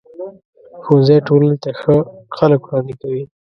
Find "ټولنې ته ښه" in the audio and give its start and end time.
1.27-1.95